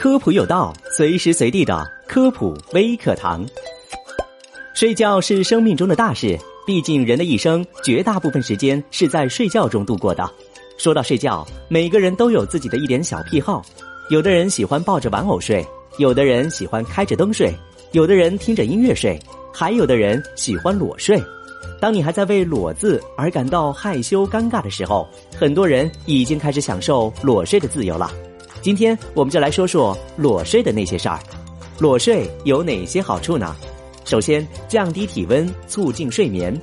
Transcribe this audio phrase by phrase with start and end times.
[0.00, 3.44] 科普有道，随时随地的科普微课堂。
[4.72, 10.30] 睡觉是生命中的大事，毕竟人的一生绝大部分时间是在睡觉中度过的。
[10.76, 13.60] 说到睡觉，每个人都有自己的一点小癖好，
[14.08, 15.66] 有的人喜欢抱着玩偶睡，
[15.96, 17.52] 有的人喜欢开着灯睡，
[17.90, 19.18] 有的人听着音乐睡，
[19.52, 21.20] 还有的人喜欢裸睡。
[21.80, 28.08] 当你还在为“裸”字而感到害羞尴尬的时候，很多人已经开始享受裸睡的自由了。
[28.60, 31.18] 今天我们就来说说裸睡的那些事儿。
[31.78, 33.54] 裸睡有哪些好处呢？
[34.04, 36.56] 首先，降低体温，促进睡眠。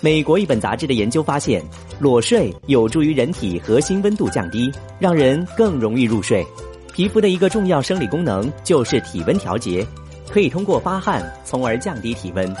[0.00, 1.62] 美国一本杂志的研究发现，
[1.98, 6.44] 裸睡有助于人体核心温度降低，让人更容易入睡。
[6.92, 9.86] 皮肤的一个重要生理功能就是体温调节，
[10.28, 12.54] 可以通过发汗，从而降低体温。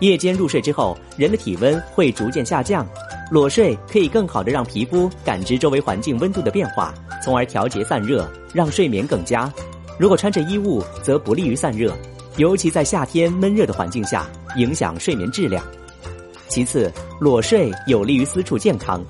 [0.00, 2.86] 夜间入睡之后，人的体温会逐渐下降，
[3.30, 9.52] 裸睡可以更好的让皮肤感知周围环境温度的变化，从而调节散热，让睡眠更佳。
[9.98, 11.92] 如果穿着衣物，则不利于散热，
[12.36, 15.64] 尤其在夏天闷热的环境下，影响睡眠质量。
[16.48, 19.04] 其次，裸睡有利于私处健康，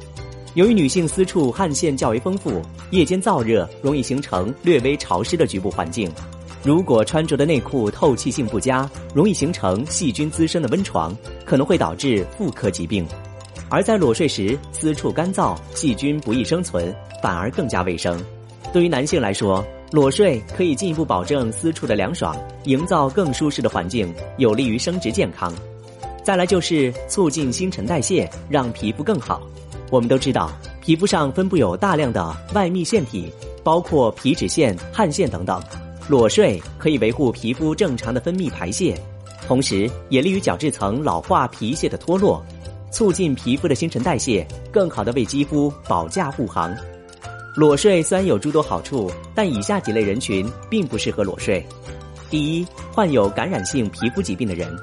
[0.54, 6.10] 由于女性私处汗腺较为丰富，夜间燥热容易形成略微潮湿的局部环境。
[6.62, 13.04] 如果穿着的内裤透气性不佳，容易形成细菌滋生的温床，可能会导致妇科疾病；
[13.68, 18.18] 而在裸睡时，私处干燥，细菌不易生存，反而更加卫生。
[18.72, 25.52] 对于男性来说，裸睡可以进一步保证私处的凉爽，营造更舒适的环境，有利于生殖健康。
[26.22, 29.40] 再来就是促进新陈代谢，让皮肤更好。
[29.90, 30.50] 我们都知道，
[30.80, 35.62] 皮肤上分布有大量的外泌腺体，包括皮脂腺、汗腺等等。
[36.08, 38.96] 裸睡可以维护皮肤正常的分泌排泄，
[39.46, 42.44] 同时也利于角质层老化皮屑的脱落，
[42.90, 46.74] 促进皮肤的新陈代谢，更好的为肌肤保驾护航。
[47.54, 51.66] 裸睡虽然有诸多好处，但以下几类人群并不适合裸睡：
[52.30, 54.74] 第一，患有感染性皮肤疾病的人，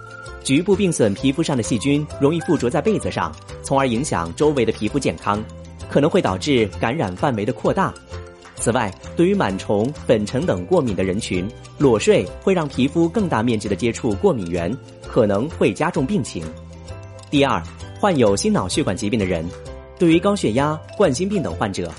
[0.44, 5.44] 局部病损皮肤上的细菌容易附着在被子上，从而影响周围的皮肤健康，
[5.90, 7.94] 可能会导致感染范围的扩大。
[8.56, 11.48] 此外，对于螨虫、粉尘等过敏的人群，
[11.78, 16.44] 裸睡会让皮肤更大面积的接触过敏源，可能会加重病情。
[17.30, 17.62] 第二，
[18.04, 19.50] 患有心脑血管疾病的人，
[19.98, 21.90] 对于高血压、冠心病等患者，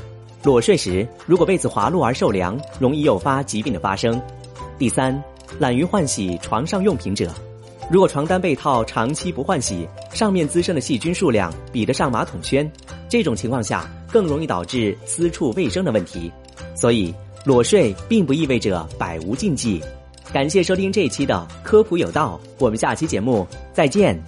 [0.43, 4.21] 裸睡时如果被子滑落而受凉，容易诱发疾病的发生。
[4.79, 5.19] 第三，
[5.59, 7.33] 懒于换洗床上用品者，
[7.91, 12.71] 如果床单被套长期不换洗，上面滋生的细菌数量比得上马桶圈，
[13.09, 16.31] 这种情况下更容易导致私处卫生的问题。
[16.77, 17.15] 所以，
[17.47, 19.81] 裸睡并不意味着百无禁忌。
[20.35, 24.23] 感谢收听这一期的科普有道，我们下期节目再见。